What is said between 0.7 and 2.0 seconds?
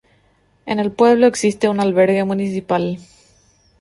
el pueblo existe un